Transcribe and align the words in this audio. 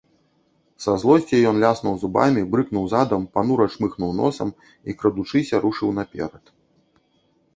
Са 0.83 0.93
злосці 1.01 1.41
ён 1.49 1.59
ляснуў 1.63 1.97
зубамі, 2.03 2.41
брыкнуў 2.55 2.87
задам, 2.95 3.27
панура 3.37 3.67
чмыхнуў 3.75 4.11
носам 4.21 4.49
і, 4.69 4.91
крадучыся, 5.01 5.55
рушыў 5.67 5.89
наперад. 5.99 6.43